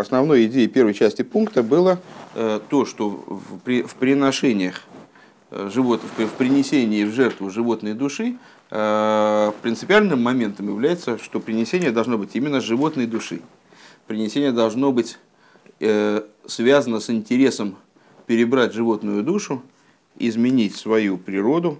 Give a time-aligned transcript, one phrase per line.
[0.00, 2.00] основной идеей первой части пункта было
[2.34, 4.82] э, то, что в, в приношениях
[5.50, 8.36] э, живот, в, принесении в жертву животной души
[8.70, 13.40] э, принципиальным моментом является, что принесение должно быть именно животной души.
[14.06, 15.18] Принесение должно быть
[16.46, 17.76] связано с интересом
[18.26, 19.62] перебрать животную душу,
[20.18, 21.78] изменить свою природу,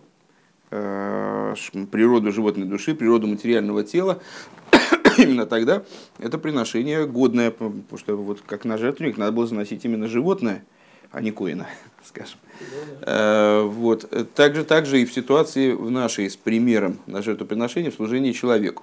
[0.70, 4.22] природу животной души, природу материального тела,
[5.18, 5.82] именно тогда
[6.18, 10.64] это приношение годное, потому что вот как на жертвенник надо было заносить именно животное,
[11.10, 11.66] а не коина,
[12.04, 12.38] скажем.
[13.02, 14.08] Э, вот.
[14.34, 18.82] Также, также и в ситуации в нашей с примером на жертвоприношение в служении человеку.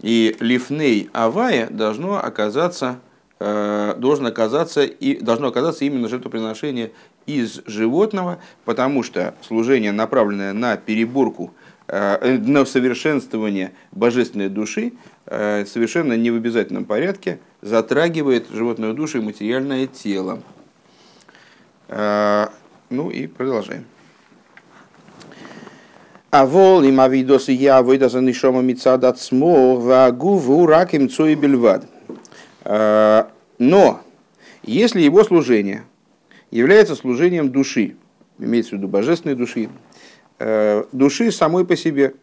[0.00, 3.00] И лифней авая должно оказаться,
[3.38, 6.92] э, должен оказаться, и, должно оказаться именно жертвоприношение
[7.26, 11.52] из животного, потому что служение, направленное на переборку
[11.90, 14.92] на совершенствование божественной души
[15.26, 20.40] э, совершенно не в обязательном порядке затрагивает животную душу и материальное тело.
[21.88, 22.46] Э,
[22.90, 23.84] ну и продолжаем.
[26.30, 31.88] А вол им авидосы я выйда за нишома мицадат смо вагу рак им цуи бельвад.
[32.64, 34.00] Но
[34.62, 35.82] если его служение
[36.52, 37.96] является служением души,
[38.38, 39.89] имеется в виду божественной души, Э,
[40.92, 42.14] души самой по себе.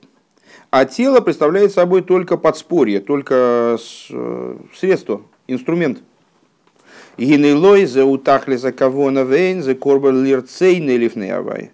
[0.69, 3.77] А тело представляет собой только подспорье, только
[4.09, 5.99] э, средство, инструмент.
[7.17, 7.85] Гинейлой
[8.57, 10.79] за кого на вейн за корбар лирцей
[11.31, 11.71] авай.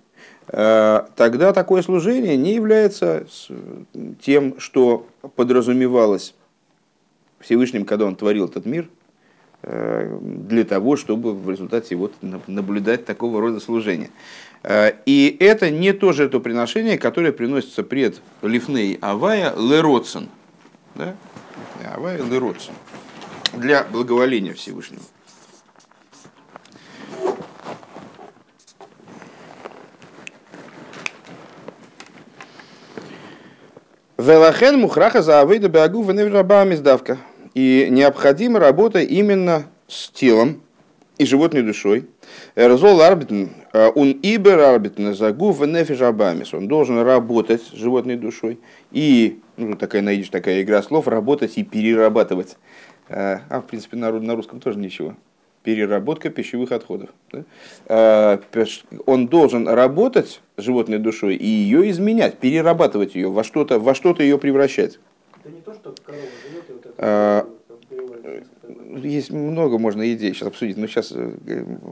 [0.48, 3.26] Э, тогда такое служение не является
[4.22, 6.36] тем, что подразумевалось
[7.40, 8.90] Всевышним, когда он творил этот мир,
[9.64, 12.14] для того, чтобы в результате вот
[12.48, 14.10] наблюдать такого рода служение.
[14.64, 20.30] Э, и это не то жертвоприношение, которое приносится пред Лифней Авая Лероцен.
[20.96, 21.16] Да?
[21.94, 22.74] Авая Лероцен.
[23.54, 25.04] Для благоволения Всевышнего.
[34.18, 37.18] Велахен мухраха за авейда беагу веневраба миздавка.
[37.54, 40.62] И необходима работа именно с телом
[41.18, 42.08] и животной душой.
[42.56, 46.02] Эрзол арбитн Э, он ибер арбитна загув нефиш
[46.54, 48.60] Он должен работать с животной душой.
[48.92, 52.56] И, ну, такая найдешь такая игра слов, работать и перерабатывать.
[53.10, 55.16] Э, а, в принципе, на, на русском тоже ничего.
[55.64, 57.10] Переработка пищевых отходов.
[57.32, 57.44] Да?
[57.88, 58.38] Э,
[59.08, 64.16] он должен работать с животной душой и ее изменять, перерабатывать ее, во что-то во что
[64.20, 65.00] ее превращать.
[65.40, 68.44] Это не то, что корова живет и вот это
[68.98, 71.32] есть много можно идей сейчас обсудить, но сейчас э,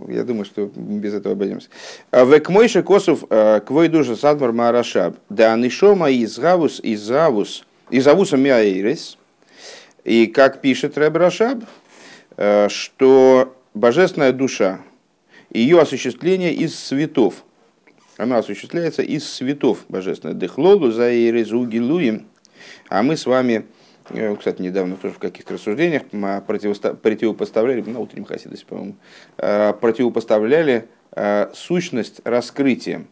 [0.10, 1.70] я думаю, что без этого обойдемся.
[2.12, 7.66] А Век мойше косов э, квой душа садмар марашаб, да анишома из гавус из гавус
[7.90, 9.18] из авуса миаирис.
[10.04, 11.64] И как пишет Рэб Рашаб,
[12.38, 14.82] э, что божественная душа,
[15.52, 17.44] ее осуществление из светов,
[18.18, 20.36] она осуществляется из светов божественной.
[20.36, 22.28] Дехлолу за гилуем,
[22.90, 23.66] а мы с вами
[24.38, 28.96] кстати, недавно тоже в каких-то рассуждениях противопоставляли, на утреннем хасидосе, по-моему,
[29.38, 33.08] э, противопоставляли э, сущность раскрытием.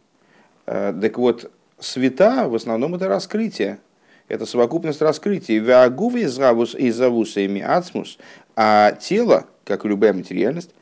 [0.66, 3.80] Так вот, света в основном это раскрытие,
[4.28, 5.60] это совокупность раскрытия.
[5.60, 8.20] Веагуви завус и завусами ацмус,
[8.56, 10.76] а тело, как и любая материальность,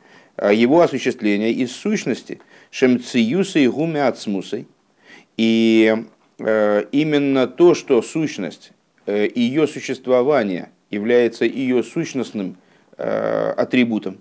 [0.52, 4.68] его осуществление из сущности, шемциюсой гуми ацмусой.
[5.38, 6.04] И
[6.38, 8.77] именно то, что сущность Э,
[9.08, 12.56] ее существование является ее сущностным
[12.96, 14.18] э, атрибутом.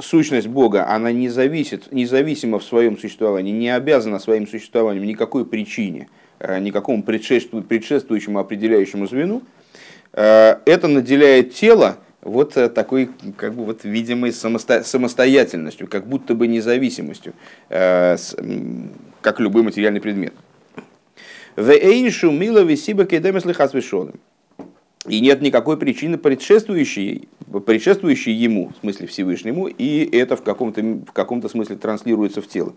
[0.00, 6.08] Сущность Бога, она не зависит, независимо в своем существовании, не обязана своим существованием никакой причине,
[6.38, 9.42] э, никакому предшествующему определяющему звену.
[10.12, 17.34] Это наделяет тело вот такой как бы вот видимой самостоятельностью, как будто бы независимостью,
[17.68, 20.32] как любой материальный предмет.
[21.58, 23.04] Вейншу мила висиба
[25.08, 27.28] И нет никакой причины, предшествующей,
[27.66, 32.74] предшествующей ему, в смысле Всевышнему, и это в каком-то, в каком-то смысле транслируется в тело.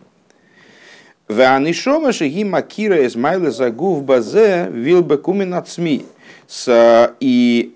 [2.44, 6.06] Макира эзмайла загув базе вилбе куминацми.
[6.68, 7.76] И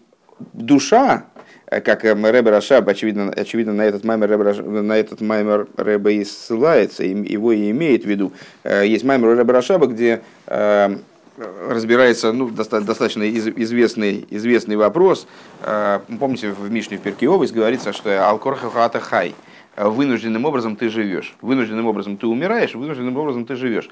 [0.54, 1.26] душа,
[1.70, 7.04] как Рэбе Рашаб, очевидно, очевидно на этот маймер Рэбе, на этот маймер Рэбе и ссылается,
[7.04, 8.32] его и имеет в виду.
[8.64, 10.98] Э, есть маймер Рэбе Рашаба, где э,
[11.68, 15.28] разбирается ну, достаточно известный, известный вопрос.
[16.20, 19.36] Помните, в Мишне в Перкиовис говорится, что «Алкорхахата хай»
[19.78, 21.36] вынужденным образом ты живешь.
[21.42, 23.90] Вынужденным образом ты умираешь, вынужденным образом ты живешь.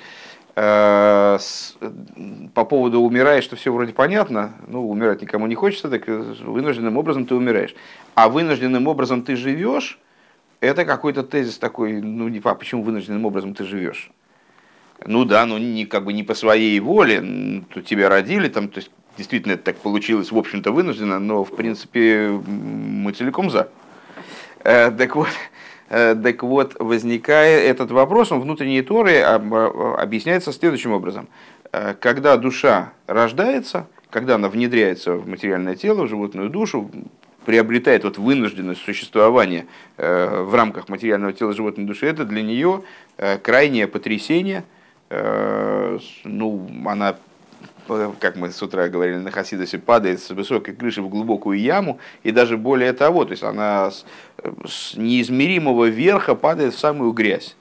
[0.55, 1.39] Э,
[2.53, 7.25] по поводу умираешь, что все вроде понятно, ну, умирать никому не хочется, так вынужденным образом
[7.25, 7.73] ты умираешь.
[8.13, 10.00] А вынужденным образом ты живешь,
[10.59, 14.11] это какой-то тезис такой, ну, не, а почему вынужденным образом ты живешь?
[15.05, 18.77] Ну да, ну не, как бы не по своей воле, то тебя родили, там, то
[18.77, 23.69] есть действительно это так получилось, в общем-то, вынужденно, но в принципе мы целиком за.
[24.63, 29.24] Э, так вот, Э, так вот, возникает этот вопрос, он внутренней Торы э,
[29.97, 31.27] объясняется следующим образом.
[31.71, 36.89] Э, когда душа рождается, когда она внедряется в материальное тело, в животную душу,
[37.45, 39.65] приобретает вот вынужденность существования
[39.97, 42.83] в рамках материального тела животной души, это для нее
[43.41, 44.63] крайнее потрясение.
[45.09, 47.18] Ну, она
[48.19, 52.31] как мы с утра говорили на Хасидосе, падает с высокой крыши в глубокую яму, и
[52.31, 54.06] даже более того, то есть она с,
[54.65, 57.56] с неизмеримого верха падает в самую грязь.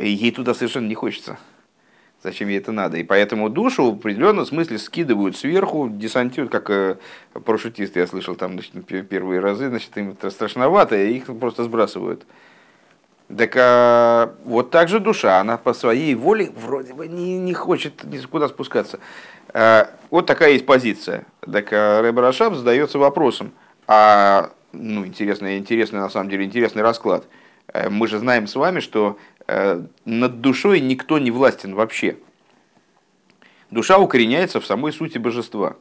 [0.00, 1.38] И ей туда совершенно не хочется.
[2.22, 2.96] Зачем ей это надо?
[2.96, 6.96] И поэтому душу в определенном смысле скидывают сверху, десантируют, как э,
[7.44, 8.72] парашютисты, я слышал, там значит,
[9.08, 12.26] первые разы, значит, им это страшновато, и их просто сбрасывают.
[13.34, 18.04] Так а, вот так же душа, она по своей воле вроде бы не, не хочет
[18.04, 19.00] никуда спускаться.
[19.52, 21.26] А, вот такая есть позиция.
[21.40, 23.52] Так а, Рэб задается вопросом,
[23.88, 27.24] а, ну, интересный, интересный, на самом деле, интересный расклад.
[27.72, 29.18] А, мы же знаем с вами, что
[29.48, 32.16] а, над душой никто не властен вообще.
[33.72, 35.74] Душа укореняется в самой сути божества.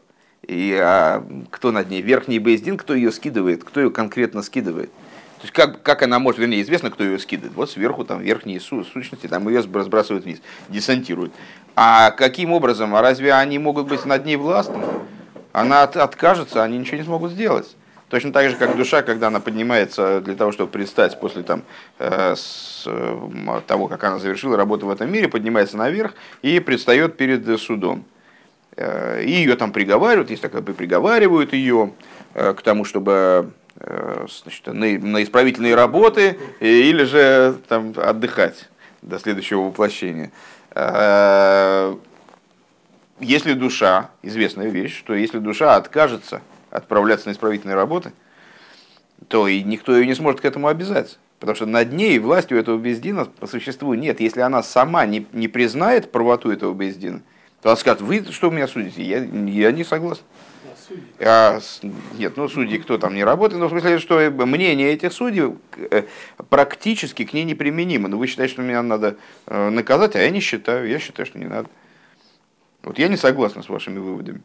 [0.48, 2.02] И а, кто над ней?
[2.02, 4.90] Верхний Бейздин, кто ее скидывает, кто ее конкретно скидывает–
[5.46, 7.56] есть как, как она может, вернее, известно, кто ее скидывает.
[7.56, 11.34] Вот сверху там верхние сущности, там ее сбрасывают вниз, десантируют.
[11.76, 12.96] А каким образом?
[12.96, 14.84] А разве они могут быть над ней властны?
[15.54, 17.76] Она от, откажется, они ничего не смогут сделать.
[18.10, 21.64] Точно так же, как душа, когда она поднимается для того, чтобы предстать после там,
[21.98, 27.18] э, с, э, того, как она завершила работу в этом мире, поднимается наверх и предстает
[27.18, 28.06] перед судом.
[28.78, 31.94] Э, и ее там приговаривают, если так приговаривают ее
[32.34, 33.52] э, к тому, чтобы
[33.86, 38.70] значит, на, на исправительные работы или же там, отдыхать
[39.02, 40.32] до следующего воплощения.
[40.72, 41.96] Э,
[43.20, 48.12] если душа, известная вещь, что если душа откажется отправляться на исправительные работы,
[49.28, 51.18] то и никто ее не сможет к этому обязать.
[51.40, 54.20] Потому что над ней властью этого бездина по существу нет.
[54.20, 57.22] Если она сама не, не признает правоту этого бездина,
[57.62, 59.04] то она скажет, вы что меня судите?
[59.04, 60.24] Я, я не согласен.
[61.20, 61.60] А,
[62.14, 65.56] нет, ну судьи кто там не работает, но в смысле, что мнение этих судей
[65.92, 66.04] э,
[66.50, 68.08] практически к ней неприменимо.
[68.08, 69.18] Но вы считаете, что меня надо
[69.48, 71.70] э, наказать, а я не считаю, я считаю, что не надо.
[72.84, 74.42] Вот я не согласен с вашими выводами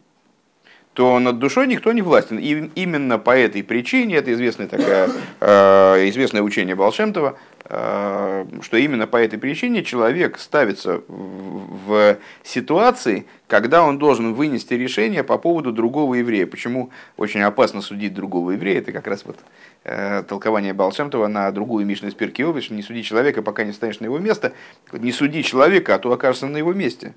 [0.92, 2.38] то над душой никто не властен.
[2.38, 5.08] И именно по этой причине, это известное, такое,
[5.40, 13.84] э, известное учение Балшемтова, э, что именно по этой причине человек ставится в, ситуации, когда
[13.84, 16.46] он должен вынести решение по поводу другого еврея.
[16.46, 18.80] Почему очень опасно судить другого еврея?
[18.80, 19.38] Это как раз вот
[19.84, 24.00] э, толкование Балшемтова на другую Мишну из Перкиова, что не суди человека, пока не станешь
[24.00, 24.52] на его место.
[24.92, 27.14] Не суди человека, а то окажешься на его месте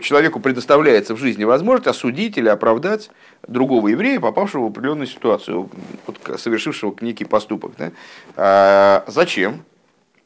[0.00, 3.10] человеку предоставляется в жизни возможность осудить или оправдать
[3.46, 5.70] другого еврея, попавшего в определенную ситуацию,
[6.06, 7.72] вот, совершившего некий поступок.
[7.78, 7.92] Да?
[8.36, 9.64] А, зачем?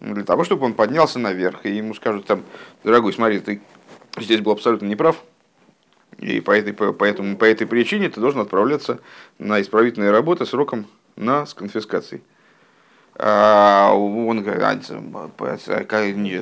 [0.01, 2.43] Для того, чтобы он поднялся наверх, и ему скажут там,
[2.83, 3.61] дорогой, смотри, ты
[4.19, 5.23] здесь был абсолютно неправ,
[6.19, 9.01] и по этой, по, поэтому, по этой причине ты должен отправляться
[9.39, 12.23] на исправительные работы сроком на с конфискацией.
[13.17, 14.75] А он говорит, а,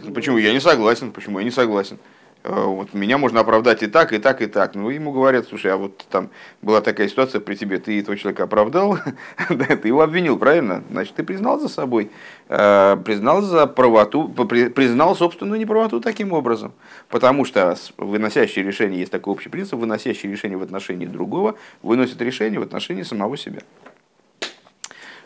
[0.04, 1.98] ну почему я не согласен, почему я не согласен.
[2.42, 4.74] Э, вот меня можно оправдать и так, и так, и так.
[4.74, 6.30] Ну, ему говорят, слушай, а вот там
[6.62, 8.98] была такая ситуация при тебе, ты этого человека оправдал,
[9.50, 10.82] да, ты его обвинил, правильно?
[10.90, 12.10] Значит, ты признал за собой,
[12.48, 16.72] э, признал за правоту, признал собственную неправоту таким образом.
[17.08, 22.58] Потому что выносящее решение, есть такой общий принцип, выносящее решение в отношении другого, выносит решение
[22.58, 23.60] в отношении самого себя.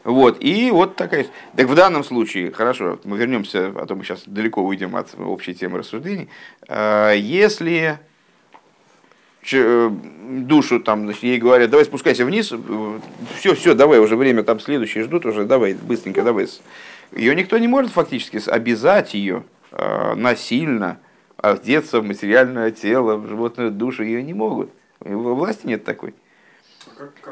[0.04, 1.26] Вот, и вот такая...
[1.56, 5.54] Так в данном случае, хорошо, мы вернемся, а то мы сейчас далеко уйдем от общей
[5.54, 6.28] темы рассуждений.
[6.68, 7.98] А, если
[9.50, 9.90] э,
[10.42, 12.52] душу там, значит, ей говорят, давай спускайся вниз,
[13.36, 16.48] все, все, давай, уже время там следующие ждут, уже давай, быстренько, давай.
[17.12, 20.98] Ее никто не может фактически обязать ее а, насильно
[21.38, 24.70] одеться в материальное тело, в животную душу, ее не могут.
[25.00, 26.14] Власти нет такой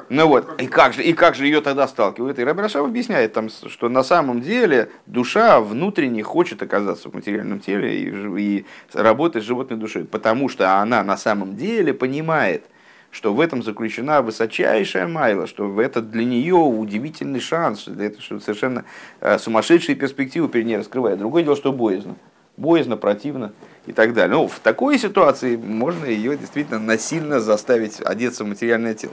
[0.09, 2.39] ну вот, и как, же, и как же ее тогда сталкивают?
[2.39, 8.03] И Рабрашав объясняет, там, что на самом деле душа внутренне хочет оказаться в материальном теле
[8.03, 12.65] и, и работать с животной душой, потому что она на самом деле понимает,
[13.11, 18.41] что в этом заключена высочайшая майла, что это для нее удивительный шанс, для этого, что
[18.41, 18.85] совершенно
[19.21, 21.19] э, сумасшедшие перспективы перед ней раскрывает.
[21.19, 22.17] Другое дело, что боязно.
[22.57, 23.53] Боязно, противно
[23.87, 24.37] и так далее.
[24.37, 29.12] Ну, в такой ситуации можно ее действительно насильно заставить одеться в материальное тело.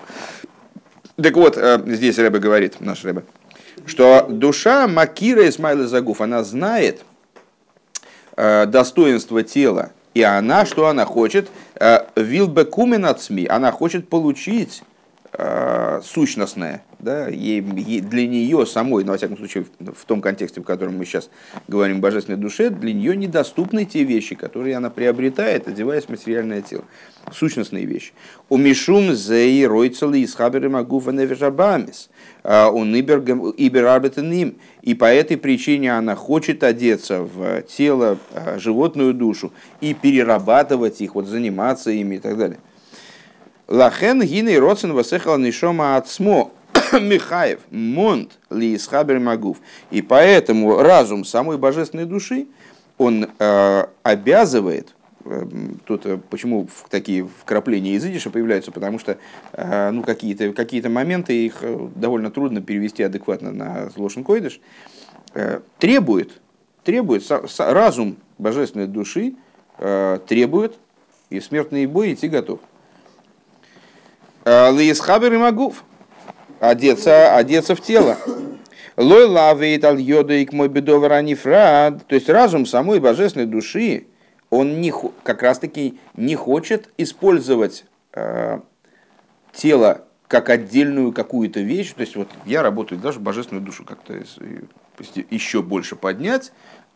[1.21, 3.23] Так вот, э, здесь Рэбе говорит, наш Рэбе,
[3.85, 7.01] что душа Макира Исмайла Загуф, она знает
[8.38, 14.83] э, достоинство тела, и она, что она хочет, э, вилбекумен от СМИ, она хочет получить
[15.33, 20.63] э, сущностное, да, ей, для нее самой, ну, во всяком случае, в, том контексте, в
[20.63, 21.29] котором мы сейчас
[21.67, 26.62] говорим о божественной душе, для нее недоступны те вещи, которые она приобретает, одеваясь в материальное
[26.62, 26.83] тело.
[27.31, 28.12] Сущностные вещи.
[28.50, 32.09] У Мишум зей ройцели из хаберы магуфа невежабамис.
[32.43, 34.55] А, он иберарбетеним.
[34.81, 41.15] И по этой причине она хочет одеться в тело, а, животную душу и перерабатывать их,
[41.15, 42.59] вот заниматься ими и так далее.
[43.69, 46.51] Лахен гиней роцен васехал нишома отсмо
[46.99, 49.21] Михаев монт ли исхабер.
[49.91, 52.47] И поэтому разум самой божественной души,
[52.97, 55.45] он э, обязывает, э,
[55.85, 59.19] тут э, почему такие вкрапления из идиша появляются, потому что
[59.53, 64.61] э, ну, какие-то какие моменты их э, довольно трудно перевести адекватно на лошен койдыш,
[65.35, 66.41] э, требует,
[66.83, 69.35] требует со, со, разум божественной души
[69.77, 70.75] э, требует
[71.29, 72.59] и смертный бой идти готов.
[74.49, 75.83] Лиесхабер и Магув.
[76.59, 78.17] Одеться, одеться в тело.
[78.97, 82.05] Лой лавейт ал йодейк мой бедовар анифрад.
[82.07, 84.07] То есть разум самой божественной души,
[84.49, 84.91] он не,
[85.23, 88.59] как раз таки не хочет использовать э,
[89.53, 91.93] тело как отдельную какую-то вещь.
[91.93, 94.21] То есть вот я работаю даже божественную душу как-то
[95.29, 96.51] еще больше поднять,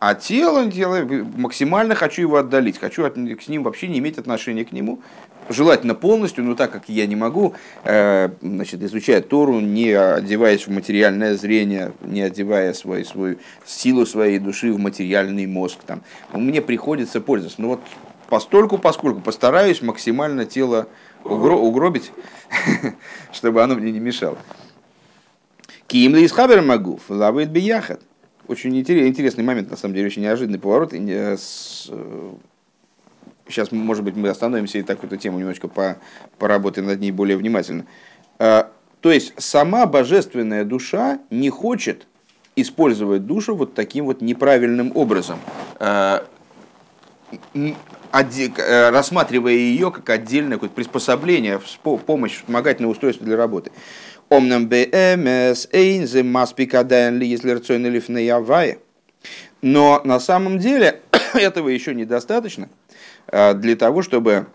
[0.06, 1.06] а тело, тело
[1.38, 5.00] максимально хочу его отдалить, хочу от, с ним вообще не иметь отношения к нему,
[5.48, 7.54] желательно полностью, но так как я не могу,
[7.86, 14.40] э, значит, изучать Тору, не одеваясь в материальное зрение, не одевая свой, свою силу своей
[14.40, 16.02] души в материальный мозг, там,
[16.34, 17.62] мне приходится пользоваться.
[17.62, 17.80] Но вот
[18.28, 20.90] постольку, поскольку постараюсь максимально тело
[21.24, 22.12] угро- угробить,
[23.32, 24.38] чтобы оно мне не мешало.
[25.88, 28.02] Кимли из Хабер Магуф, лавает бияхат.
[28.48, 30.92] Очень интересный момент, на самом деле, очень неожиданный поворот.
[30.92, 32.34] Сейчас, э,
[33.72, 35.98] может быть, мы остановимся и так эту тему немножко по,
[36.38, 37.86] поработаем над ней более внимательно.
[38.40, 38.70] А,
[39.00, 42.08] то есть, сама божественная душа не хочет
[42.56, 45.40] использовать душу вот таким вот неправильным образом,
[45.80, 46.20] э,
[48.12, 51.60] рассматривая ее как отдельное какое-то приспособление,
[52.06, 53.72] помощь, вспомогательное устройство для работы.
[54.34, 58.80] Омнам БМС Эйнзе Маспикадаен ли если рцойны лифны Явае.
[59.62, 61.02] Но на самом деле
[61.36, 62.68] этого еще недостаточно
[63.28, 64.48] э, для того, чтобы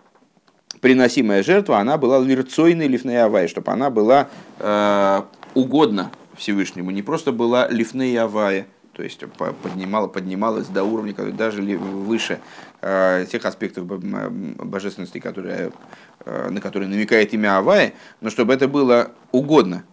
[0.80, 5.23] приносимая жертва, она была лирцойной лифней авай, чтобы она была э,
[5.54, 9.23] угодна Всевышнему, не просто была лифней авая, то есть
[9.62, 12.40] поднимала, поднималась до уровня, даже выше
[12.80, 15.73] тех аспектов божественности, которые,
[16.25, 19.85] э, на которые намекает имя Авая, но чтобы это было угодно.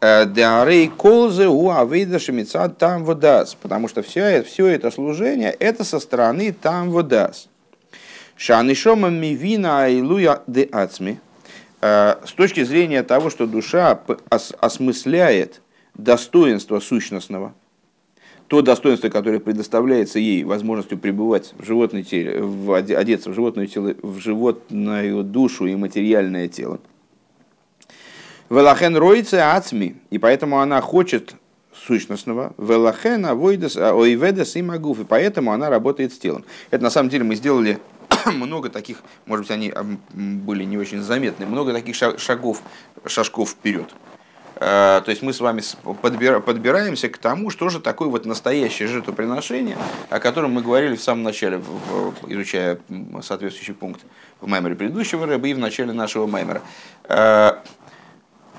[0.00, 5.84] Э, Деарей колзе у авейда шемица там водас, потому что все, все это служение это
[5.84, 7.48] со стороны там водас.
[8.36, 11.20] Шанишома мивина айлуя де ацми.
[11.80, 14.00] С точки зрения того, что душа
[14.60, 15.60] осмысляет
[15.94, 17.54] достоинство сущностного–
[18.48, 23.94] то достоинство, которое предоставляется ей возможностью пребывать в животное теле, в, одеться в животное тело,
[24.02, 26.80] в животную душу и материальное тело.
[28.50, 31.34] Велахен роице ацми, и поэтому она хочет
[31.74, 36.44] сущностного, велахен авойдес ойведес и магуф, и поэтому она работает с телом.
[36.70, 37.78] Это на самом деле мы сделали
[38.26, 39.72] много таких, может быть, они
[40.12, 42.62] были не очень заметны, много таких шагов,
[43.06, 43.88] шажков вперед.
[44.64, 49.76] Э, то есть мы с вами подбираемся к тому, что же такое вот настоящее жертвоприношение,
[50.08, 51.60] о котором мы говорили в самом начале,
[52.28, 52.78] изучая
[53.22, 54.02] соответствующий пункт
[54.40, 56.62] в маймере предыдущего рэба и в начале нашего маймера.
[57.08, 57.54] Э,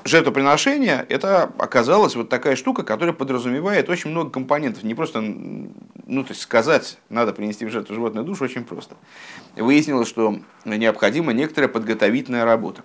[0.03, 4.83] жертвоприношение– это оказалась вот такая штука, которая подразумевает очень много компонентов.
[4.83, 8.97] Не просто, ну, то есть сказать, надо принести в жертву животную душу, очень просто.
[9.55, 12.83] Выяснилось, что необходима некоторая подготовительная работа.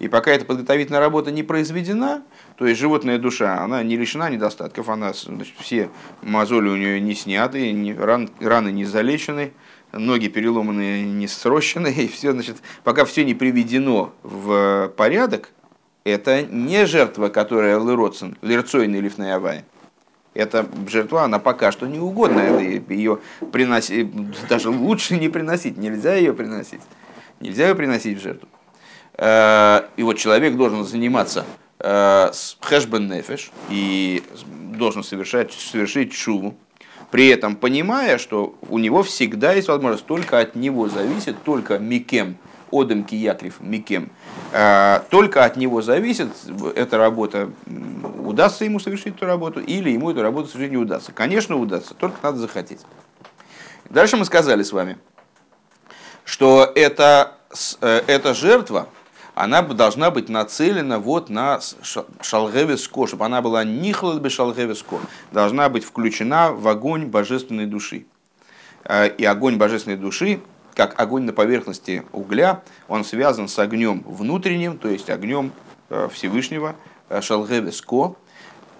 [0.00, 2.22] И пока эта подготовительная работа не произведена,
[2.56, 5.90] то есть животная душа, она не лишена недостатков, она, значит, все
[6.22, 9.52] мозоли у нее не сняты, не, ран, раны не залечены,
[9.92, 15.50] ноги переломанные, не срощены, и все, значит, пока все не приведено в порядок,
[16.04, 19.66] это не жертва, которая лыродсен, лирцойный лифная авая.
[20.32, 23.18] Эта жертва, она пока что не угодна, ее
[23.52, 24.08] приносить,
[24.48, 26.80] даже лучше не приносить, нельзя ее приносить.
[27.40, 28.48] Нельзя ее приносить в жертву.
[29.20, 31.44] И вот человек должен заниматься
[31.78, 34.22] с хэшбен нефеш и
[34.78, 36.56] должен совершать, совершить шуву,
[37.10, 42.38] при этом понимая, что у него всегда есть возможность, только от него зависит, только микем,
[42.72, 44.10] одем киятриф, микем,
[44.52, 46.28] э, только от него зависит,
[46.76, 47.50] эта работа,
[48.24, 51.12] удастся ему совершить эту работу, или ему эту работу совершить не удастся.
[51.12, 52.80] Конечно, удастся, только надо захотеть.
[53.88, 54.98] Дальше мы сказали с вами,
[56.24, 57.34] что это,
[57.80, 58.88] э, эта жертва,
[59.40, 61.60] она должна быть нацелена вот на
[62.20, 64.98] шалгевеско, чтобы она была нихлад бы шалгевеско,
[65.32, 68.04] должна быть включена в огонь божественной души.
[68.84, 70.40] Э, и огонь божественной души,
[70.74, 75.52] как огонь на поверхности угля, он связан с огнем внутренним, то есть огнем
[75.88, 76.76] э, Всевышнего,
[77.08, 78.16] э, шалгевеско.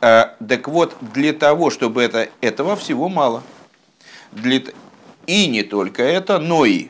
[0.01, 3.43] Так вот, для того, чтобы это, этого всего мало.
[4.33, 4.63] Для,
[5.27, 6.89] и не только это, но и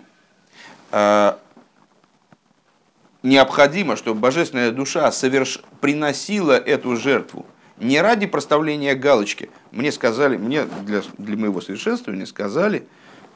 [3.23, 5.61] необходимо, чтобы божественная душа соверш...
[5.81, 7.47] приносила эту жертву
[7.79, 9.51] не ради проставления галочки.
[9.73, 12.85] Мне сказали, мне для, для моего совершенствования сказали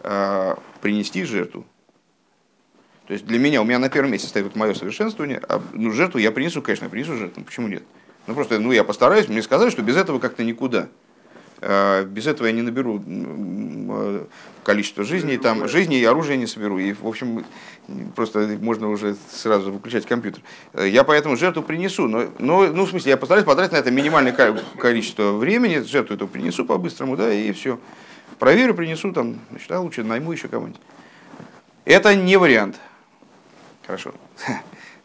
[0.00, 1.64] э, принести жертву.
[3.06, 5.90] То есть для меня, у меня на первом месте стоит вот мое совершенствование, а ну,
[5.90, 7.82] жертву я принесу, конечно, принесу жертву, почему нет?
[8.26, 10.88] Ну просто, ну я постараюсь, мне сказали, что без этого как-то никуда.
[11.66, 14.26] А, без этого я не наберу а,
[14.64, 16.78] количество жизней, там, жизни и оружия не соберу.
[16.78, 17.44] И, в общем,
[18.14, 20.42] просто можно уже сразу выключать компьютер.
[20.74, 22.06] Я поэтому жертву принесу.
[22.06, 24.34] Но, но ну, в смысле, я постараюсь потратить на это минимальное
[24.78, 27.78] количество времени, жертву эту принесу по-быстрому, да, и все.
[28.38, 30.80] Проверю, принесу, там, значит, а лучше найму еще кого-нибудь.
[31.86, 32.76] Это не вариант.
[33.86, 34.12] Хорошо.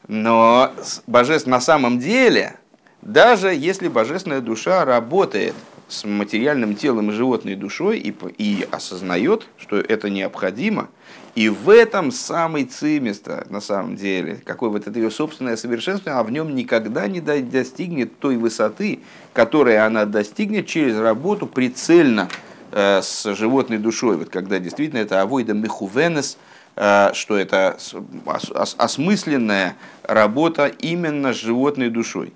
[0.10, 0.74] Но
[1.08, 2.58] божество на самом деле,
[3.02, 5.56] даже если божественная душа работает–
[5.90, 10.90] с материальным телом и животной душой и, и осознает, что это необходимо,
[11.36, 16.24] и в этом самый циместа, на самом деле, какой вот это ее собственное совершенство, а
[16.24, 19.00] в нем никогда не достигнет той высоты,
[19.34, 22.30] которой она достигнет через работу прицельно
[22.72, 24.18] э, с животной душой.
[24.18, 26.38] Вот когда действительно это авойда мехувенес,
[26.76, 27.78] э, что это
[28.26, 32.34] ос, осмысленная работа именно с животной душой.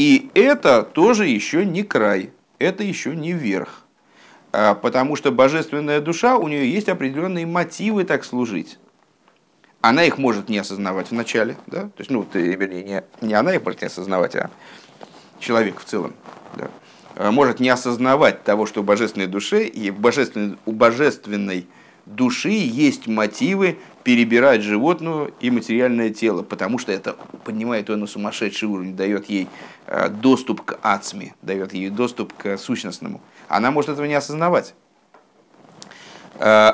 [0.00, 3.84] И это тоже еще не край, это еще не верх.
[4.50, 8.78] А, потому что божественная душа, у нее есть определенные мотивы так служить.
[9.82, 11.82] Она их может не осознавать вначале, да?
[11.82, 14.48] то есть, ну, ты, вернее, не, не она их может не осознавать, а
[15.38, 16.14] человек в целом.
[16.56, 16.70] Да?
[17.16, 21.66] А, может не осознавать того, что в божественной душе и божественной, у божественной
[22.06, 28.68] души есть мотивы перебирать животную и материальное тело, потому что это поднимает ее на сумасшедший
[28.68, 29.48] уровень, дает ей
[29.86, 33.20] э, доступ к ацме, дает ей доступ к сущностному.
[33.48, 34.74] Она может этого не осознавать.
[36.34, 36.72] Э,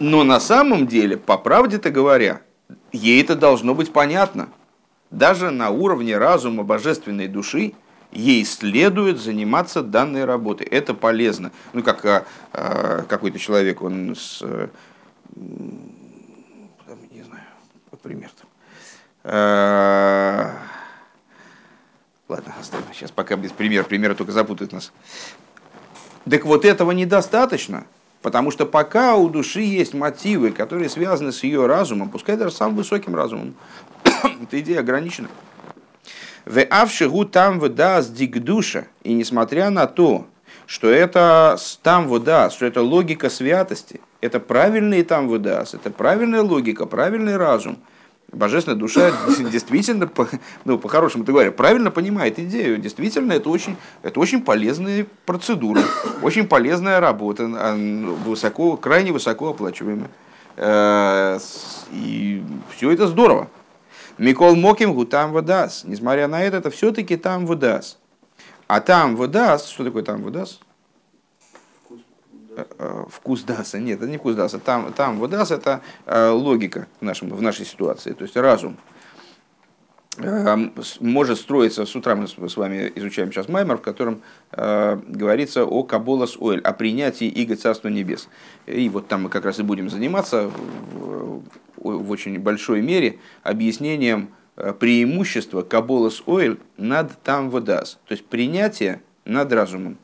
[0.00, 2.42] но на самом деле, по правде-то говоря,
[2.92, 4.48] ей это должно быть понятно.
[5.10, 7.72] Даже на уровне разума божественной души–
[8.16, 10.66] ей следует заниматься данной работой.
[10.66, 11.52] Это полезно.
[11.72, 14.42] Ну, как а, какой-то человек, он с...
[14.42, 14.68] А,
[17.12, 17.44] не знаю,
[18.02, 18.48] пример там.
[19.24, 20.52] А,
[22.28, 22.84] ладно, оставим.
[22.92, 23.84] Сейчас пока без примера.
[23.84, 24.92] Примеры только запутают нас.
[26.28, 27.86] Так вот этого недостаточно,
[28.22, 32.76] потому что пока у души есть мотивы, которые связаны с ее разумом, пускай даже самым
[32.76, 33.54] высоким разумом,
[34.42, 35.28] эта идея ограничена.
[36.46, 38.86] В авшигу там вода с дигдуша.
[39.02, 40.26] И несмотря на то,
[40.66, 46.86] что это там вода, что это логика святости, это правильный там вода, это правильная логика,
[46.86, 47.78] правильный разум.
[48.32, 49.10] Божественная душа
[49.50, 50.08] действительно,
[50.64, 52.78] ну, по-хорошему ты говоря, правильно понимает идею.
[52.78, 55.82] Действительно, это очень, это очень полезная процедура,
[56.22, 57.44] очень полезная работа,
[58.24, 60.10] высоко, крайне высоко оплачиваемая.
[60.56, 61.38] Э,
[61.90, 63.48] и все это здорово.
[64.18, 65.84] Микол Моким Гутам Водас.
[65.84, 67.98] Несмотря на это, это все-таки там Водас.
[68.66, 70.60] А там Водас, что такое там Водас?
[73.10, 73.78] Вкус даса.
[73.78, 74.58] Нет, это не вкус даса.
[74.58, 78.78] Там, там водас это э, логика в, нашем, в нашей ситуации, то есть разум.
[80.18, 85.64] Эм, может строиться, с утра мы с вами изучаем сейчас Маймер, в котором э, говорится
[85.64, 88.28] о Каболас Оэль, о принятии Иго Царства Небес.
[88.66, 90.50] И вот там мы как раз и будем заниматься
[90.92, 91.42] в,
[91.76, 99.02] в очень большой мере объяснением э, преимущества Каболас Оэль над там водас, то есть принятие
[99.26, 99.98] над разумом.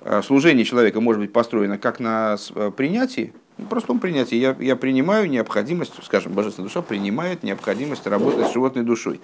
[0.00, 4.36] Э, служение человека может быть построено как на э, принятии, в простом принятии.
[4.36, 9.20] Я, я принимаю необходимость, скажем, божественная душа принимает необходимость работать с животной душой.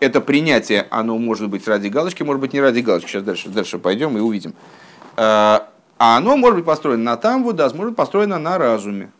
[0.00, 3.08] Это принятие, оно может быть ради галочки, может быть не ради галочки.
[3.08, 4.54] Сейчас дальше, дальше пойдем и увидим.
[5.16, 9.10] А, а оно может быть построено на там, вот, да, может быть построено на разуме.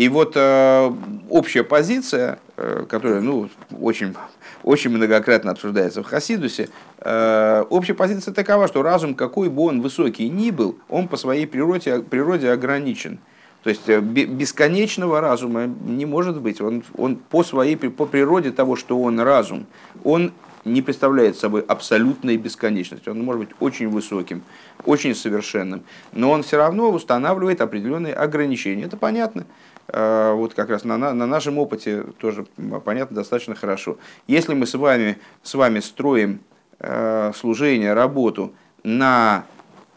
[0.00, 0.92] И вот э,
[1.28, 3.50] общая позиция, э, которая ну,
[3.82, 4.14] очень,
[4.62, 6.70] очень многократно обсуждается в Хасидусе,
[7.00, 11.46] э, общая позиция такова, что разум, какой бы он высокий ни был, он по своей
[11.46, 13.18] природе, природе ограничен.
[13.62, 16.60] То есть э, бесконечного разума не может быть.
[16.60, 19.66] Он, он по своей по природе того, что он разум,
[20.04, 20.32] он
[20.64, 23.08] не представляет собой абсолютной бесконечности.
[23.08, 24.42] Он может быть очень высоким,
[24.84, 28.84] очень совершенным, но он все равно устанавливает определенные ограничения.
[28.84, 29.46] Это понятно.
[29.88, 32.46] А, вот как раз на, на нашем опыте тоже
[32.84, 33.98] понятно достаточно хорошо.
[34.26, 36.40] Если мы с вами, с вами строим
[36.78, 39.44] э, служение, работу на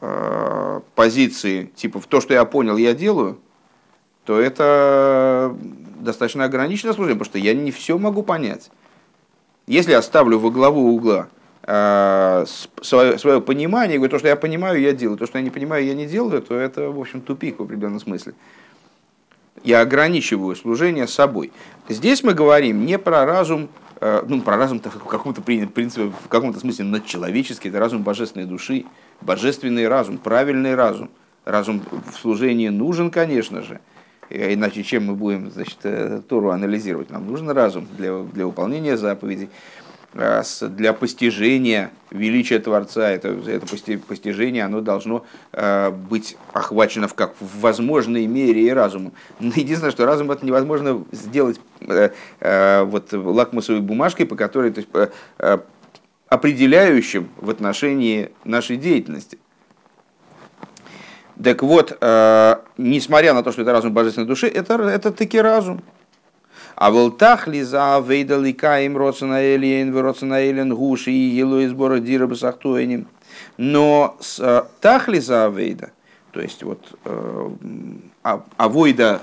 [0.02, 3.40] э, позиции, типа, в то, что я понял, я делаю,
[4.26, 5.56] то это
[6.00, 8.70] достаточно ограниченное служение, потому что я не все могу понять.
[9.68, 11.30] Если я ставлю во главу угла
[11.64, 12.46] э,
[12.82, 15.86] свое, свое понимание, говорю, то, что я понимаю, я делаю, то, что я не понимаю,
[15.86, 18.34] я не делаю, то это, в общем, тупик в определенном смысле.
[19.64, 21.54] Я ограничиваю служение собой.
[21.88, 23.70] Здесь мы говорим не про разум,
[24.02, 28.86] э, ну, про разум в каком-то принципе, в каком-то смысле надчеловеческий, это разум божественной души,
[29.22, 31.10] божественный разум, правильный разум.
[31.46, 33.82] Разум в служении нужен, конечно же.
[34.30, 37.10] Э, иначе чем мы будем значит, э, Тору анализировать?
[37.10, 39.50] Нам нужен разум для, для выполнения заповедей,
[40.14, 43.10] э, для постижения величия Творца.
[43.10, 43.66] Это, это
[44.08, 45.26] постижение оно должно
[46.10, 49.14] быть охвачено в, как, в возможной мере и разумом.
[49.40, 54.90] Но единственное, что разум это невозможно сделать вот, лакмусовой бумажкой, по которой то есть,
[56.34, 59.38] определяющим в отношении нашей деятельности.
[61.42, 65.82] Так вот, э, несмотря на то, что это разум божественной души, это, это таки разум.
[66.76, 72.30] А волтах ли за вейдалика им роценаэлиен, роценаэлен гуши и елу из сбора дира.
[73.58, 75.92] Но с э, тахли за вейда,
[76.32, 77.50] то есть вот э,
[78.24, 79.22] а, авойда,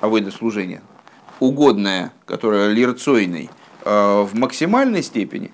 [0.00, 0.82] авойда служения,
[1.38, 3.50] угодное, которое лирцойный,
[3.84, 5.50] в максимальной степени,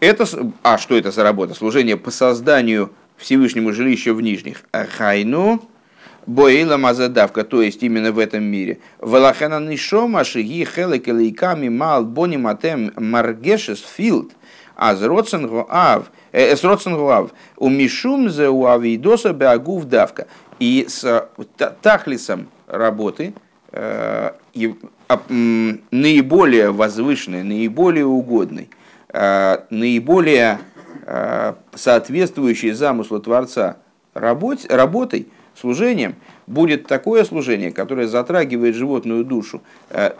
[0.00, 0.26] это,
[0.62, 1.52] а что это за работа?
[1.52, 4.62] Служение по созданию Всевышнему жилища в нижних.
[4.72, 5.62] Хайну
[6.26, 8.78] Боэйла Мазадавка, то есть именно в этом мире.
[8.98, 14.32] Валахана Нишома Шиги Хелекелейками Мал Бони Матем Маргешес Филд.
[14.74, 20.26] А с Роценгуав, э, с Роценгуав, у Мишумзе у Авидоса Беагув Давка.
[20.58, 21.28] И с
[21.80, 23.32] Тахлисом работы,
[23.72, 24.32] э,
[25.90, 28.68] наиболее возвышенной, наиболее угодной,
[29.10, 30.75] э, наиболее Э,
[31.74, 33.76] соответствующей замыслу Творца
[34.14, 36.16] работ, работой, служением,
[36.46, 40.12] будет такое служение, которое затрагивает животную душу э,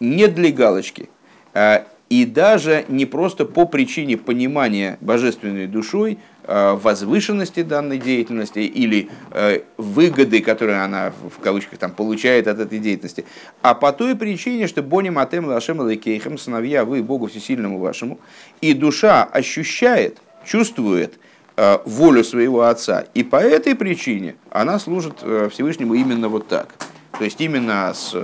[0.00, 1.08] не для галочки,
[1.54, 9.10] э, и даже не просто по причине понимания божественной душой э, возвышенности данной деятельности или
[9.32, 13.24] э, выгоды, которые она в кавычках там получает от этой деятельности,
[13.60, 18.20] а по той причине, что бони матем лашем лакейхем, сыновья вы Богу всесильному вашему,
[18.60, 21.18] и душа ощущает, чувствует
[21.56, 25.18] э, волю своего отца, и по этой причине она служит
[25.52, 26.72] Всевышнему именно вот так.
[27.18, 28.14] То есть именно с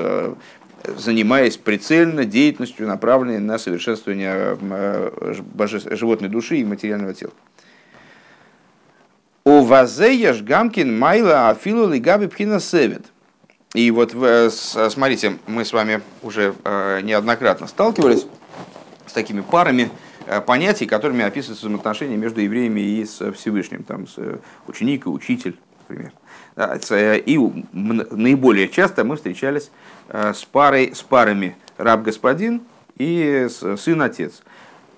[0.84, 5.34] занимаясь прицельно деятельностью, направленной на совершенствование э,
[5.90, 7.32] животной души и материального тела.
[9.44, 13.06] У вазеяш гамкин майла афилу лигаби пхина севет.
[13.74, 14.14] И вот,
[14.52, 18.26] смотрите, мы с вами уже э, неоднократно сталкивались
[19.06, 19.90] с такими парами
[20.26, 23.82] э, понятий, которыми описываются взаимоотношения между евреями и с Всевышним.
[23.82, 24.18] Там, с
[24.66, 25.56] ученик и учитель,
[25.88, 26.12] например.
[26.56, 27.38] И
[27.72, 29.70] наиболее часто мы встречались
[30.14, 32.62] Э, с, парой, с парами раб-господин
[32.98, 34.42] и сын-отец.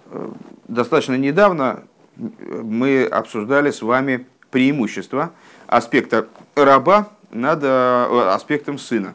[0.07, 0.31] Э,
[0.67, 1.85] достаточно недавно
[2.17, 5.33] мы обсуждали с вами преимущество
[5.69, 9.15] аспекта раба над э, аспектом сына.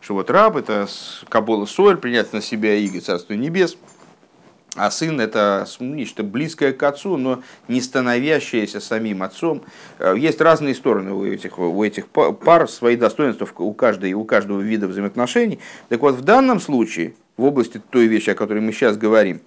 [0.00, 0.86] Что вот раб– это
[1.28, 3.76] кабола соль, принять на себя иго Царство Небес–
[4.76, 9.62] а сын это нечто близкое к отцу, но не становящееся самим отцом.
[9.98, 14.60] Э, есть разные стороны у этих, у этих пар, свои достоинства у, каждой, у каждого
[14.60, 15.58] вида взаимоотношений.
[15.88, 19.40] Так вот, в данном случае, в области той вещи, о которой мы сейчас говорим,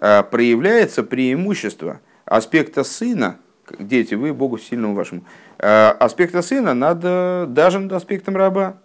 [0.00, 3.38] э, проявляется преимущество аспекта сына,
[3.78, 5.24] дети, вы Богу сильному вашему,
[5.58, 7.00] э, аспекта сына над,
[7.52, 8.78] даже над аспектом раба.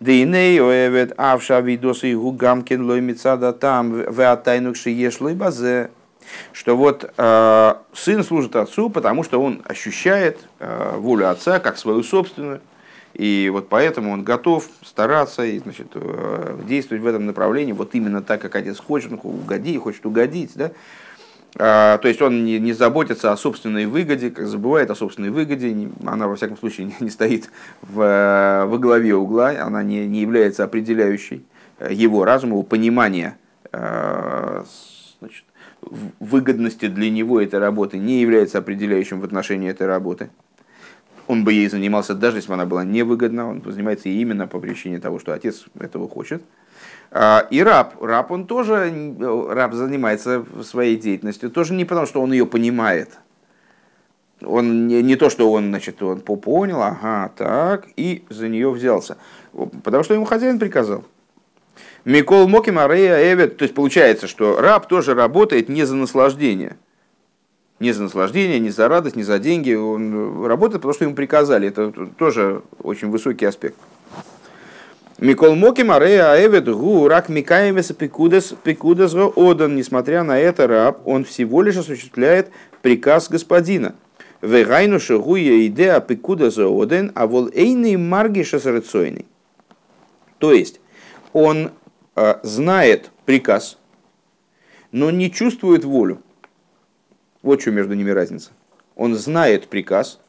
[0.00, 5.90] Дейней оэвет авша видосы гугамкин лой мецада там в атайнук шиеш базе.
[6.52, 12.02] Что вот э, сын служит отцу, потому что он ощущает э, волю отца как свою
[12.02, 12.60] собственную.
[13.14, 18.22] И вот поэтому он готов стараться и значит, э, действовать в этом направлении вот именно
[18.22, 20.52] так, как отец хочет, он угоди, хочет угодить.
[20.54, 20.70] Да?
[21.60, 25.90] А, то есть он не, не заботится о собственной выгоде, как забывает о собственной выгоде.
[26.06, 27.50] Она, во всяком случае, не стоит
[27.82, 31.44] в, во главе угла, она не, не является определяющей
[31.90, 33.36] его разум, его понимание
[33.72, 35.44] значит,
[36.20, 40.30] выгодности для него этой работы не является определяющим в отношении этой работы.
[41.26, 44.98] Он бы ей занимался, даже если бы она была невыгодна, он занимается именно по причине
[44.98, 46.42] того, что отец этого хочет.
[47.10, 48.92] А, и раб, раб он тоже,
[49.48, 53.18] раб занимается своей деятельностью, тоже не потому, что он ее понимает.
[54.42, 59.16] Он не, не то, что он, значит, он понял, ага, так, и за нее взялся.
[59.82, 61.04] Потому что ему хозяин приказал.
[62.04, 66.76] Микол Моки Марея Эвет, то есть получается, что раб тоже работает не за наслаждение.
[67.80, 69.72] Не за наслаждение, не за радость, не за деньги.
[69.72, 71.68] Он работает, потому что ему приказали.
[71.68, 73.76] Это тоже очень высокий аспект.
[75.20, 79.74] Микол Моки Марея Эвет Гу Рак Микаемеса Пикудес Пикудес Одан.
[79.74, 82.52] Несмотря на это, раб, он всего лишь осуществляет
[82.82, 83.96] приказ господина.
[84.42, 89.26] Вегайну шагуя идея Пикудес Оден, а вол эйный марги шасарыцойный.
[90.38, 90.80] То есть,
[91.32, 91.72] он
[92.14, 93.76] э, знает приказ,
[94.92, 96.22] но не чувствует волю.
[97.42, 98.52] Вот что между ними разница.
[98.94, 100.20] Он знает приказ,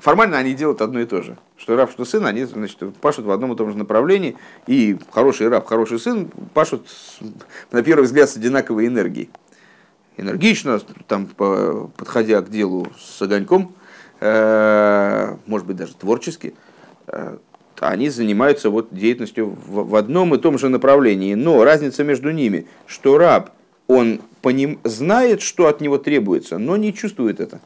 [0.00, 1.36] Формально они делают одно и то же.
[1.56, 4.36] Что раб, что сын, они значит, пашут в одном и том же направлении.
[4.66, 6.88] И хороший раб, хороший сын пашут,
[7.70, 9.30] на первый взгляд, с одинаковой энергией.
[10.16, 13.74] Энергично, там, подходя к делу с огоньком,
[14.20, 16.54] э, может быть, даже творчески,
[17.06, 17.36] э,
[17.78, 21.34] они занимаются вот деятельностью в одном и том же направлении.
[21.34, 23.50] Но разница между ними, что раб,
[23.86, 27.60] он по ним знает, что от него требуется, но не чувствует это.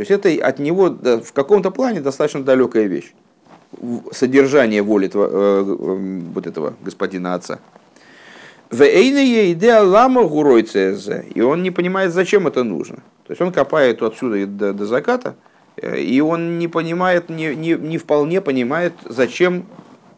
[0.00, 3.12] То есть это от него в каком-то плане достаточно далекая вещь.
[4.12, 5.62] Содержание воли э, э,
[6.32, 7.58] вот этого господина отца.
[8.70, 9.12] И
[11.42, 12.96] он не понимает, зачем это нужно.
[13.26, 15.36] То есть он копает отсюда до, до заката,
[15.76, 19.66] э, и он не понимает, не, не, не вполне понимает, зачем,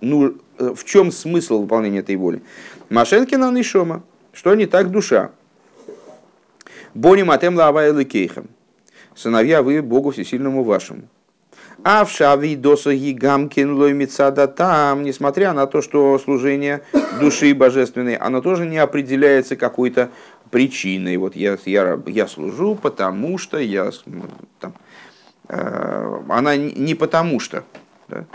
[0.01, 2.40] ну, в чем смысл выполнения этой воли.
[2.88, 5.33] Машенкина Нишома, что не так душа.
[6.95, 8.47] Бони матем лавай кейхам
[9.14, 11.03] сыновья вы Богу Всесильному вашему.
[11.85, 16.83] А в шави досаги гамкин лоймицада там, несмотря на то, что служение
[17.18, 20.11] души божественной, оно тоже не определяется какой-то
[20.51, 21.16] причиной.
[21.16, 23.90] Вот я, я, я служу, потому что я
[24.61, 24.75] там,
[25.48, 27.64] э, она не потому что.
[28.09, 28.27] Да?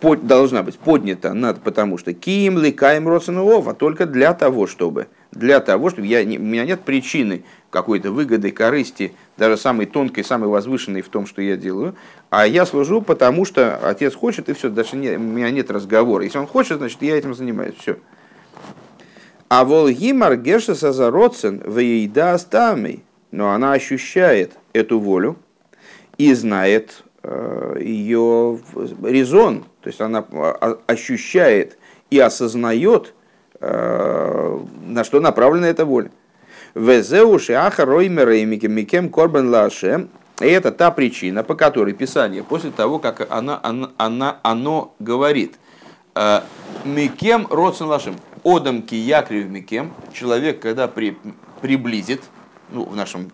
[0.00, 5.60] Под, должна быть поднята над потому что ким ликаем а только для того, чтобы для
[5.60, 11.02] того, чтобы я, у меня нет причины какой-то выгоды, корысти, даже самой тонкой, самой возвышенной
[11.02, 11.94] в том, что я делаю,
[12.30, 16.24] а я служу, потому что отец хочет, и все, даже не, у меня нет разговора.
[16.24, 17.98] Если он хочет, значит, я этим занимаюсь, все.
[19.48, 25.36] А волгимар геша сазароцен веида стами, но она ощущает эту волю
[26.18, 28.58] и знает э, ее
[29.02, 31.78] резон, то есть она а, ощущает
[32.10, 33.14] и осознает,
[33.58, 36.10] э, на что направлена эта воля.
[36.74, 38.08] Везеуши и
[38.44, 40.08] микем корбан лаше.
[40.42, 45.58] И это та причина, по которой Писание, после того, как она, она, она, оно говорит,
[46.14, 46.42] «Э,
[46.84, 51.16] Микем родствен лашем, одам киякрив микем, человек, когда при,
[51.62, 52.24] приблизит,
[52.70, 53.32] ну, в, нашем,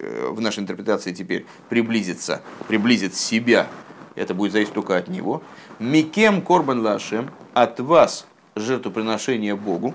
[0.00, 3.68] э, в нашей интерпретации теперь, приблизится, приблизит себя,
[4.14, 5.42] это будет зависеть только от него,
[5.78, 9.94] Микем корбан лашем, от вас жертвоприношение Богу,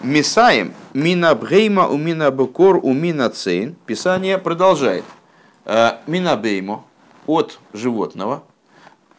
[0.00, 3.74] Мисаем, мина бгейма у мина бекор у мина цейн.
[3.84, 5.04] Писание продолжает.
[5.64, 6.84] «Э, мина беймо
[7.26, 8.44] от животного,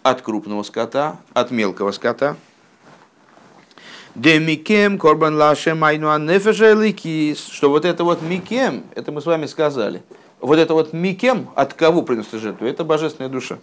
[0.02, 2.38] от крупного скота, от мелкого скота.
[4.16, 7.48] Де микем корбан лаше майну анефешеликис.
[7.48, 10.02] Что вот это вот микем, это мы с вами сказали.
[10.40, 12.66] Вот это вот микем, от кого приносит жертву?
[12.66, 13.58] Это божественная душа.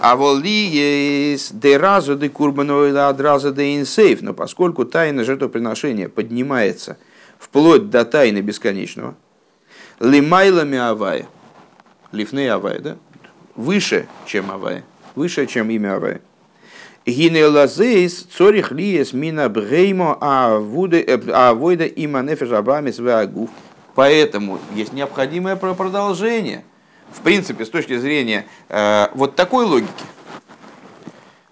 [0.00, 6.96] А воли есть деразу де курбаноида адраза де инсейф, но поскольку тайна жертвоприношения поднимается
[7.38, 9.16] вплоть до тайны бесконечного,
[9.98, 11.26] лимайлами авая,
[12.12, 12.96] лифны авая, да?
[13.56, 14.84] выше, чем авая,
[15.16, 16.20] выше, чем имя авая.
[17.04, 23.50] Гинелазейс цорих лиес мина бреймо авойда има нефешабамис вагуф.
[23.94, 26.62] Поэтому есть необходимое продолжение–
[27.12, 30.04] в принципе, с точки зрения э, вот такой логики,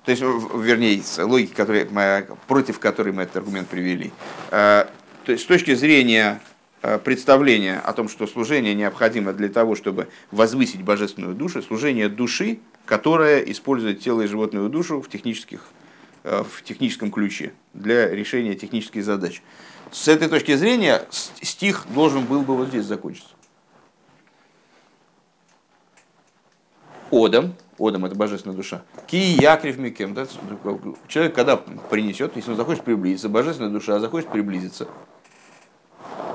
[0.04, 1.86] то есть, вернее, логики, которые,
[2.46, 4.12] против которой мы этот аргумент привели,
[4.52, 4.86] э,
[5.24, 6.40] то есть с точки зрения
[6.82, 12.60] э, представления о том, что служение необходимо для того, чтобы возвысить божественную душу, служение души,
[12.84, 15.64] которая использует тело и животную душу в, технических,
[16.22, 19.42] э, в техническом ключе для решения технических задач.
[19.90, 23.35] с этой точки зрения стих должен был бы вот здесь закончиться.
[27.10, 29.36] Одам, Одам это божественная душа, ки
[29.76, 30.26] микем, да?
[31.08, 34.88] человек когда принесет, если он захочет приблизиться, божественная душа захочет приблизиться,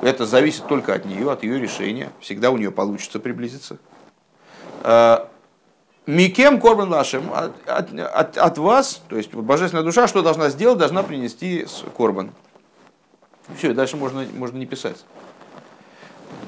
[0.01, 3.77] это зависит только от нее, от ее решения, всегда у нее получится приблизиться.
[4.83, 5.29] А,
[6.07, 10.79] Микем корбан вашим от, от, от, от вас, то есть божественная душа, что должна сделать,
[10.79, 12.31] должна принести корбан.
[13.57, 15.05] Все, дальше можно, можно не писать.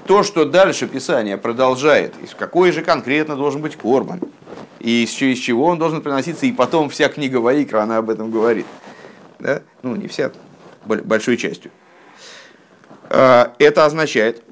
[0.06, 4.20] То, что дальше Писание продолжает, из какой же конкретно должен быть корбан,
[4.80, 8.32] и из, из чего он должен приноситься, и потом вся книга Ваикра, она об этом
[8.32, 8.66] говорит.
[9.40, 9.62] Да?
[9.82, 10.32] Ну, не вся,
[10.86, 11.72] большой частью.
[13.10, 14.44] А, это означает,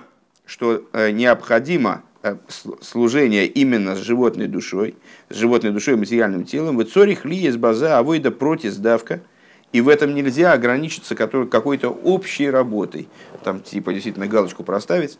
[0.46, 2.36] что э, необходимо Э,
[2.82, 4.94] служение именно с животной душой,
[5.30, 9.22] с животной душой и материальным телом, в цорих ли есть база авойда против сдавка,
[9.72, 13.08] и в этом нельзя ограничиться какой-то общей работой.
[13.44, 15.18] Там типа действительно галочку проставить.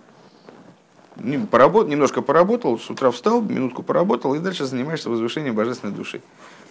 [1.50, 6.22] Поработ, немножко поработал, с утра встал, минутку поработал, и дальше занимаешься возвышением божественной души.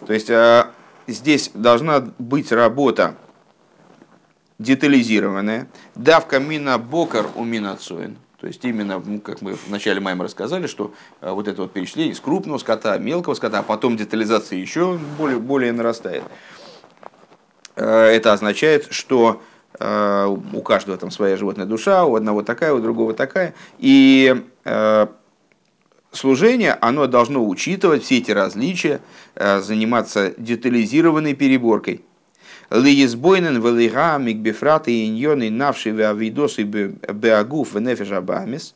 [0.06, 0.72] То есть а,
[1.08, 3.16] здесь должна быть работа
[4.58, 5.68] детализированная.
[5.96, 7.78] Давка мина бокар у мина
[8.40, 11.74] то есть именно, ну, как мы в начале майма рассказали, что э, вот это вот
[11.74, 16.24] перечисление из крупного скота, мелкого скота, а потом детализация еще более, более нарастает.
[17.80, 19.42] Э, это означает, что
[19.80, 23.54] э, у каждого там своя животная душа, у одного такая, у другого такая.
[23.80, 24.36] И
[26.12, 29.00] служение, оно должно учитывать все эти различия,
[29.36, 32.04] заниматься детализированной переборкой.
[32.70, 38.76] Лиезбойнен велига мигбефрат и иньоны навши веавидосы беагуф венефиш абамис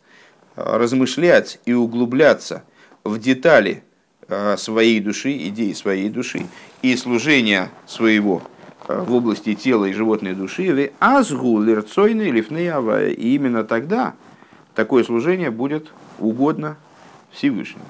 [0.56, 2.64] размышлять и углубляться
[3.04, 3.84] в детали
[4.28, 6.46] э, своей души, идеи своей души
[6.82, 8.53] и служения своего э,
[8.88, 13.08] в области тела и животной души, азгу лерцойны лифнеява.
[13.08, 14.14] И именно тогда
[14.76, 15.88] такое служение будет
[16.20, 16.78] угодно
[17.32, 17.86] Всевышнему.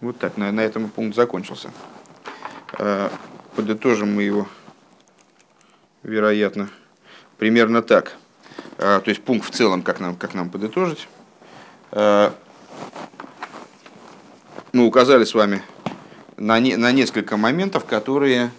[0.00, 1.70] Вот так, на, на этом пункт закончился.
[2.78, 3.08] Э,
[3.56, 4.46] подытожим мы его,
[6.02, 6.68] вероятно,
[7.38, 8.16] примерно так.
[8.76, 11.08] Э, то есть пункт в целом, как нам, как нам подытожить.
[11.92, 12.32] Э,
[14.72, 15.62] мы указали с вами
[16.36, 18.50] на, не, на несколько моментов, которые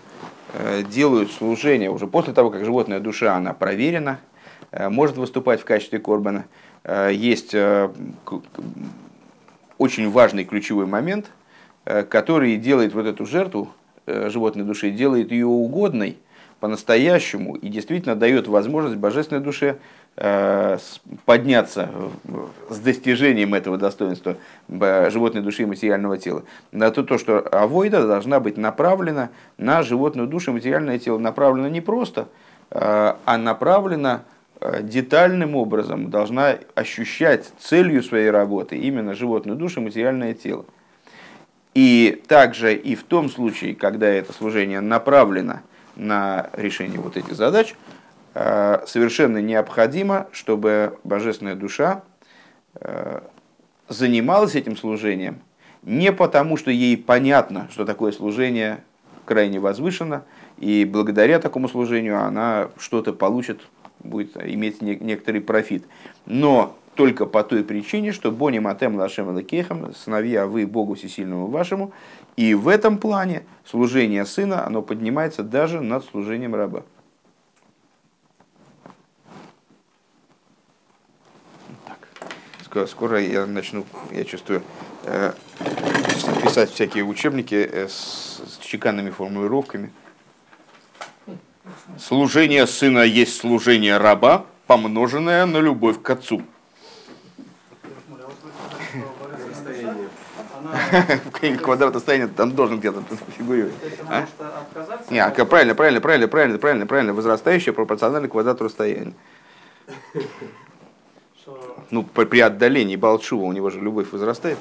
[0.90, 4.20] делают служение уже после того, как животная душа, она проверена,
[4.72, 6.46] может выступать в качестве корбана.
[7.12, 7.54] Есть
[9.78, 11.26] очень важный ключевой момент,
[11.84, 13.74] который делает вот эту жертву
[14.08, 16.18] Э, животной души, делает ее угодной
[16.60, 19.78] по-настоящему и действительно дает возможность божественной душе э,
[21.26, 21.90] подняться
[22.70, 24.38] с достижением этого достоинства
[24.70, 26.44] животной души и материального тела.
[26.72, 31.18] На то, то, что авойда должна быть направлена на животную душу и материальное тело.
[31.18, 32.30] Направлена не просто,
[32.72, 34.24] э, а направлена
[34.82, 40.66] детальным образом, должна ощущать целью своей работы именно животную душу и материальное тело.
[41.74, 45.60] И также и в том случае, когда это служение направлено
[45.96, 47.95] на решение вот этих задач, э,
[48.86, 52.04] совершенно необходимо, чтобы божественная душа
[52.76, 53.22] э,
[53.88, 55.42] занималась этим служением
[55.86, 58.84] не потому, что ей понятно, что такое служение
[59.24, 60.24] крайне возвышено,
[60.58, 63.62] и благодаря такому служению она что-то получит,
[64.04, 65.86] будет иметь некоторый профит.
[66.26, 71.92] Но только по той причине, что Бони Матем Лашем Лакехам, сыновья вы Богу Всесильному вашему,
[72.36, 76.84] и в этом плане служение сына, оно поднимается даже над служением раба.
[82.88, 84.62] Скоро я начну, я чувствую,
[85.04, 85.32] э,
[86.44, 89.92] писать всякие учебники э, с чеканными формулировками.
[91.98, 96.42] Служение сына есть служение раба, помноженное на любовь к отцу.
[101.26, 103.04] в книге квадрата состояния там должен где-то
[103.38, 103.74] фигурировать.
[104.10, 104.26] А?
[105.10, 109.14] Не, а, правильно, правильно, правильно, правильно, правильно, правильно, возрастающее пропорционально квадрату расстояния.
[111.92, 114.58] Ну, при отдалении Балчува у него же любовь возрастает.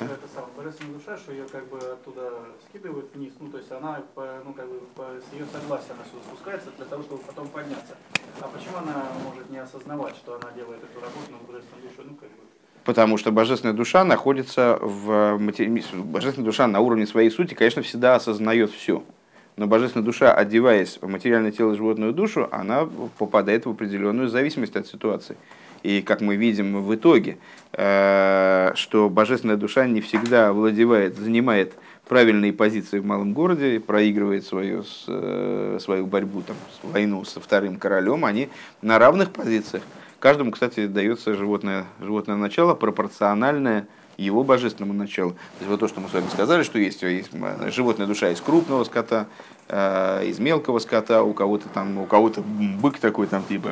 [0.00, 2.32] Это самая божественная душа, что ее как бы оттуда
[2.68, 4.02] скидывают вниз, ну то есть она,
[4.44, 7.94] ну как бы по, с ее согласия она сюда спускается для того, чтобы потом подняться.
[8.40, 12.14] А почему она может не осознавать, что она делает эту работу на божественной душе, ну
[12.16, 12.44] как бы
[12.84, 15.82] потому что божественная душа находится в матери...
[15.94, 19.02] божественная душа на уровне своей сути, конечно, всегда осознает все.
[19.56, 22.88] Но божественная душа, одеваясь в материальное тело и животную душу, она
[23.18, 25.36] попадает в определенную зависимость от ситуации.
[25.84, 27.36] И как мы видим в итоге,
[27.72, 31.74] э, что божественная душа не всегда владевает, занимает
[32.08, 38.24] правильные позиции в малом городе, проигрывает свою, э, свою борьбу, там, войну со вторым королем,
[38.24, 38.48] они
[38.80, 39.82] на равных позициях.
[40.20, 45.32] Каждому, кстати, дается животное, животное начало пропорциональное его божественному началу.
[45.32, 47.30] То есть вот то, что мы с вами сказали, что есть, есть
[47.68, 49.26] животная душа из крупного скота,
[49.68, 53.70] э, из мелкого скота, у кого-то там, у кого-то бык такой там типа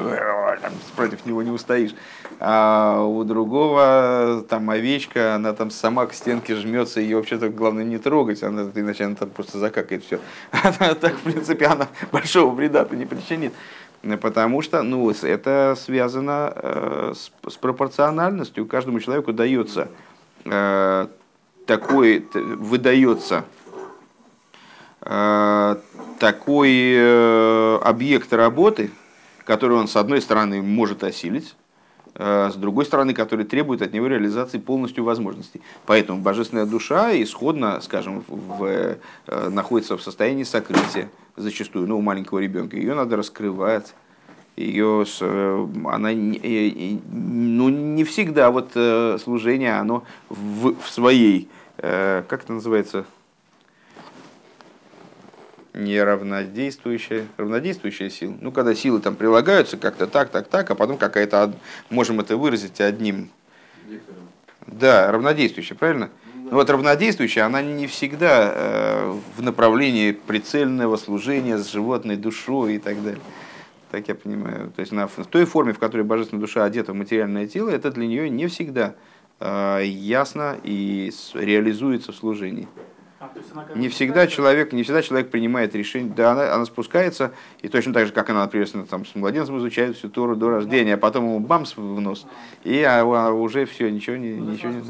[0.60, 1.94] там, против него не устоишь,
[2.40, 7.98] а у другого там овечка, она там сама к стенке жмется, ее вообще-то главное не
[7.98, 10.18] трогать, она иначе она там просто закакает все.
[10.52, 13.52] А так, в принципе, она большого вреда-то не причинит.
[14.20, 18.66] Потому что ну, это связано э, с, с пропорциональностью.
[18.66, 19.88] Каждому человеку дается
[20.44, 23.44] такой, выдается
[25.00, 25.76] э,
[26.18, 28.90] такой э, объект работы,
[29.44, 31.54] который он, с одной стороны, может осилить,
[32.14, 35.62] с другой стороны, который требует от него реализации полностью возможностей.
[35.86, 42.76] Поэтому божественная душа исходно, скажем, в, находится в состоянии сокрытия зачастую, ну, у маленького ребенка.
[42.76, 43.94] Ее надо раскрывать,
[44.56, 51.48] ее, э, она ну, не всегда вот э, служение, оно в, в своей,
[51.78, 53.06] э, как это называется,
[55.72, 58.34] неравнодействующая, равнодействующая сила.
[58.40, 61.54] Ну, когда силы там прилагаются как-то так, так, так, а потом какая-то,
[61.88, 63.30] можем это выразить одним.
[64.66, 66.10] Да, равнодействующая, правильно?
[66.34, 72.78] Ну, вот равнодействующая, она не всегда э, в направлении прицельного служения с животной душой и
[72.78, 73.22] так далее
[73.92, 74.72] так я понимаю.
[74.74, 77.90] То есть на, в той форме, в которой божественная душа одета в материальное тело, это
[77.90, 78.94] для нее не всегда
[79.38, 82.66] э, ясно и реализуется в служении.
[83.20, 83.30] А,
[83.76, 88.06] не всегда человек, не всегда человек принимает решение, да, она, она спускается, и точно так
[88.06, 91.38] же, как она, например, там, с младенцем изучает всю Тору до рождения, а потом ему
[91.38, 92.26] бамс в нос,
[92.64, 94.82] и а, а уже все, ничего не, ну, ничего не.